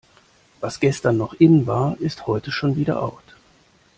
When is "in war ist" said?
1.35-2.25